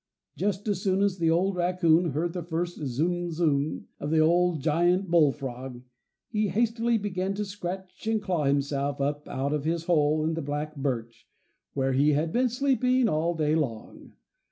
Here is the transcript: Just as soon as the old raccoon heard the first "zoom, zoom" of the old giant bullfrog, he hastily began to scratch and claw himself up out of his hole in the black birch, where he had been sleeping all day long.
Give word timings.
Just 0.35 0.67
as 0.67 0.81
soon 0.81 1.03
as 1.03 1.19
the 1.19 1.29
old 1.29 1.55
raccoon 1.55 2.09
heard 2.13 2.33
the 2.33 2.41
first 2.41 2.79
"zoom, 2.85 3.29
zoom" 3.29 3.85
of 3.99 4.09
the 4.09 4.17
old 4.17 4.59
giant 4.59 5.11
bullfrog, 5.11 5.83
he 6.27 6.47
hastily 6.47 6.97
began 6.97 7.35
to 7.35 7.45
scratch 7.45 8.07
and 8.07 8.19
claw 8.19 8.45
himself 8.45 8.99
up 8.99 9.27
out 9.27 9.53
of 9.53 9.63
his 9.63 9.83
hole 9.83 10.23
in 10.23 10.33
the 10.33 10.41
black 10.41 10.75
birch, 10.75 11.29
where 11.75 11.93
he 11.93 12.13
had 12.13 12.33
been 12.33 12.49
sleeping 12.49 13.07
all 13.07 13.35
day 13.35 13.53
long. 13.53 14.13